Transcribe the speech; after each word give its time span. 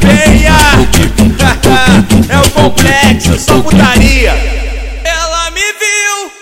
feia 0.00 0.56
É 2.28 2.38
o 2.38 2.50
complexo, 2.50 3.38
só 3.38 3.60
putaria. 3.60 4.32
Ela 5.04 5.50
me 5.50 5.60
viu 5.60 6.32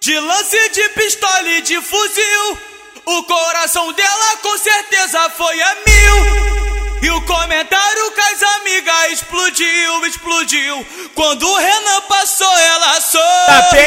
De 0.00 0.18
lance 0.18 0.68
de 0.70 0.88
pistola 0.90 1.48
e 1.48 1.62
de 1.62 1.80
fuzil. 1.80 2.58
O 3.06 3.22
coração 3.24 3.92
dela 3.92 4.36
com 4.42 4.56
certeza 4.58 5.30
foi 5.30 5.60
a 5.60 5.74
mil 5.86 6.53
explodiu, 9.54 10.06
explodiu. 10.06 10.86
Quando 11.14 11.46
o 11.46 11.56
Renan 11.56 12.00
passou, 12.08 12.52
ela 12.58 12.94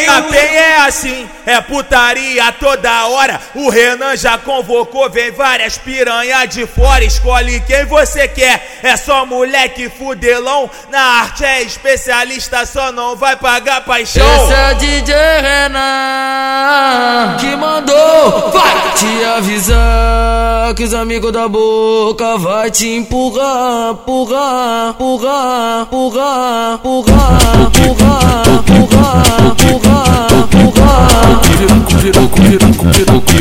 a 0.07 0.21
PEN 0.21 0.55
é 0.55 0.77
assim, 0.77 1.29
é 1.45 1.59
putaria 1.61 2.51
toda 2.53 3.07
hora. 3.07 3.41
O 3.53 3.69
Renan 3.69 4.15
já 4.15 4.37
convocou, 4.37 5.09
vem 5.09 5.31
várias 5.31 5.77
piranhas 5.77 6.49
de 6.49 6.65
fora. 6.65 7.03
Escolhe 7.03 7.59
quem 7.61 7.85
você 7.85 8.27
quer. 8.27 8.79
É 8.81 8.95
só 8.95 9.25
moleque 9.25 9.89
fudelão. 9.89 10.69
Na 10.89 11.01
arte 11.21 11.43
é 11.43 11.63
especialista, 11.63 12.65
só 12.65 12.91
não 12.91 13.15
vai 13.15 13.35
pagar 13.35 13.81
paixão. 13.81 14.25
Esse 14.43 14.53
é 14.53 14.73
DJ 14.75 15.15
Renan 15.41 17.37
que 17.39 17.55
mandou. 17.55 18.51
Vai 18.51 18.93
te 18.93 19.23
avisar 19.25 20.73
que 20.75 20.83
os 20.83 20.93
amigos 20.93 21.31
da 21.31 21.47
boca 21.47 22.37
vai 22.37 22.69
te 22.69 22.87
empurrar, 22.87 23.91
empurrar, 23.91 24.89
empurrar, 24.91 25.56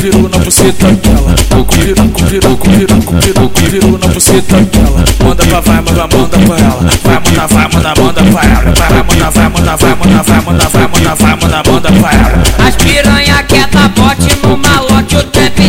Virou, 0.07 0.29
na 0.29 0.38
buceta 0.38 0.93
dela. 0.93 1.34
Virou, 1.77 2.07
virou, 2.29 2.59
virou, 2.65 3.01
virou, 3.21 3.51
virou 3.57 3.99
na 3.99 4.07
buceta 4.07 4.60
dela. 4.60 5.04
Manda 5.24 5.46
pra 5.46 5.60
vai, 5.60 5.76
manda, 5.76 6.16
manda 6.16 6.38
pra 6.38 6.59
ela. 6.59 6.91
Vai, 7.02 7.15
manda, 7.15 7.46
vai, 7.49 7.68
manda, 7.73 7.95
manda 8.01 8.23
pra 8.23 8.45
ela. 8.45 8.74
Vai, 8.76 9.02
manda, 9.02 9.30
vai, 9.30 9.48
manda, 9.48 9.76
vai, 9.76 9.95
manda, 9.96 10.23
vai, 10.23 10.41
manda, 10.41 10.69
vai, 10.69 10.88
manda, 10.88 11.15
vai, 11.16 11.37
manda, 11.37 11.63
manda 11.71 11.93
pra 11.93 12.13
ela. 12.13 12.69
As 12.69 12.76
piranha 12.76 13.45
dar 13.73 13.88
bote 13.91 14.37
no 14.43 14.57
malote 14.57 15.16
o 15.16 15.24
tempo 15.24 15.66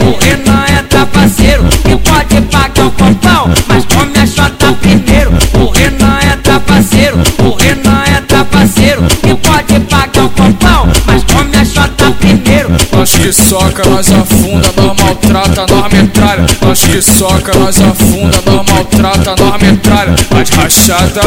O 0.00 0.18
Renan 0.22 0.64
é 0.78 0.82
trapaceiro. 0.82 1.64
Que 1.64 1.96
pode 1.96 2.40
pagar 2.50 2.86
o 2.86 2.90
copão, 2.90 3.50
mas 3.68 3.84
come 3.86 4.18
a 4.18 4.26
chota 4.26 4.72
primeiro. 4.80 5.32
O 5.54 5.70
Renan 5.70 6.18
é 6.22 6.36
trapaceiro. 6.36 7.18
O 7.38 7.54
Renan 7.54 8.02
é 8.16 8.20
trapaceiro. 8.20 9.02
Que 9.22 9.34
pode 9.34 9.80
pagar 9.80 10.24
o 10.24 10.28
copão, 10.30 10.88
mas 11.06 11.24
come 11.24 11.56
a 11.56 11.64
chota 11.64 12.10
primeiro. 12.18 12.70
Nós 12.92 13.12
que 13.12 13.32
soca, 13.32 13.88
nós 13.88 14.12
afunda, 14.12 14.70
nós 14.76 14.96
maltrata, 15.02 15.66
nós 15.68 15.92
metralha. 15.92 16.46
Nós 16.62 16.80
que 16.82 17.02
soca, 17.02 17.52
nós 17.58 17.80
afunda, 17.80 18.42
nós 18.46 18.66
maltrata, 18.66 19.34
nós 19.38 19.62
metralha. 19.62 20.14
As 20.30 20.50
rachada, 20.50 21.20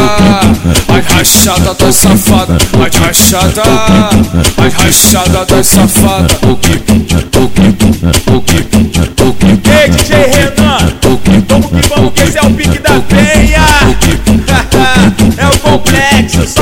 as 0.88 1.06
rachada 1.14 1.74
das 1.74 1.96
safada, 1.96 2.58
as 2.86 2.96
rachada, 2.96 3.64
as 4.58 4.74
rachada 4.74 5.46
das 5.46 5.68
safada. 5.68 6.38
O 6.50 6.56
que, 6.56 6.80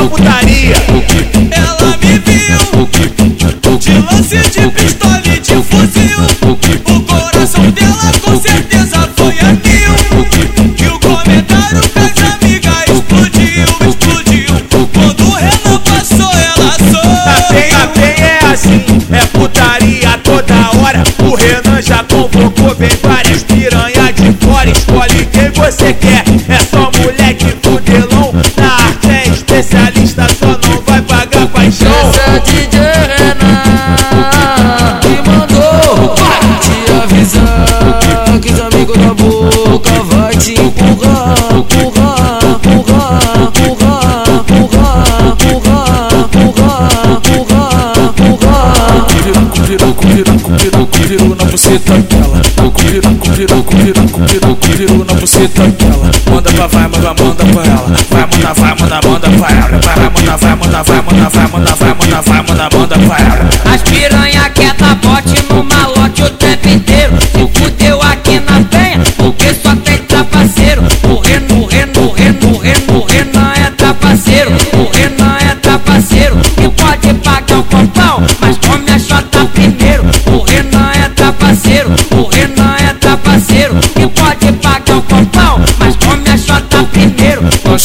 putaria. 0.07 0.75
Ela 1.51 1.97
me 1.97 2.19
viu 2.19 2.41
de 3.77 3.93
lance 3.93 4.37
de 4.37 4.67
pistola 4.69 5.21
e 5.25 5.39
de 5.39 5.55
fuzil. 5.63 6.17
O 6.41 6.99
coração 7.01 7.69
dela 7.71 8.11
com 8.23 8.39
certeza 8.39 9.09
foi 9.15 9.35
a 9.39 9.53
mil. 9.53 9.91
E 10.77 10.87
o 10.87 10.99
comentário 10.99 11.81
com 11.89 11.99
as 11.99 12.17
amigas 12.33 12.83
explodiu, 12.89 13.65
explodiu. 13.87 14.51
Quando 14.93 15.21
o 15.27 15.33
Renan 15.33 15.79
passou, 15.79 16.31
ela 16.31 16.71
PEN, 17.49 17.73
a. 17.75 17.87
PEN 17.87 18.23
é 18.23 18.39
assim, 18.51 18.83
é 19.11 19.25
putaria 19.27 20.17
toda 20.23 20.53
hora. 20.77 21.03
O 21.19 21.35
Renan 21.35 21.81
já 21.81 22.03
convocou, 22.03 22.75
vem 22.75 22.91
várias 23.01 23.43
piranhas 23.43 24.15
de 24.15 24.45
fora. 24.45 24.69
Escolhe 24.69 25.25
quem 25.31 25.49
você 25.51 25.93
quer. 25.93 26.23
É 26.47 26.59
só 26.69 26.91
moleque 26.99 27.10
Virou, 53.41 53.63
virou, 53.63 54.05
virou, 54.27 54.55
virou, 54.61 55.03
na 55.03 55.15
buceta 55.15 55.67
dela. 55.67 56.11
Manda 56.29 56.51
pra 56.51 56.67
vai, 56.67 56.83
manda, 56.83 57.23
manda 57.23 57.43
pra 57.43 57.65
ela. 57.65 57.91
Vai, 58.11 58.21
manda, 58.21 58.53
vai, 58.53 58.75
manda, 58.79 58.99
manda 59.03 59.29
pra 59.31 59.49
ela. 59.49 59.79
Vai, 59.81 60.09
manda, 60.11 60.37
vai, 60.37 60.55
manda, 60.55 60.83
vai, 60.83 61.01
manda, 61.01 61.29
vai, 61.29 61.47
manda, 61.47 61.75
vai, 61.75 61.93
manda, 61.95 62.21
vai, 62.21 62.43
manda, 62.43 62.69
manda 62.77 62.99
pra 62.99 63.17
ela. 63.17 63.60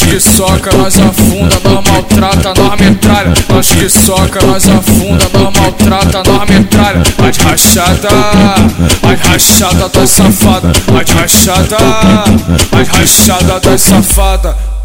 Que 0.06 0.20
soca, 0.20 0.70
nós 0.76 0.98
afunda, 0.98 1.60
nós 1.64 1.84
maltrata, 1.84 2.54
nós 2.56 2.80
metralha. 2.80 3.34
Nós 3.48 3.68
que 3.72 3.88
soca, 3.88 4.44
nós 4.46 4.68
afunda, 4.68 5.28
nós 5.32 5.52
maltrata, 5.58 6.22
nós 6.24 6.48
metralha. 6.48 7.02
As 7.18 7.36
rachada, 7.38 8.08
as 9.02 9.20
rachada 9.20 9.88
das 9.88 10.10
safada, 10.10 10.72
as 11.00 11.10
rachada, 11.10 11.76
as 12.72 12.88
rachada 12.88 13.60
das 13.60 13.80
safada. 13.80 14.75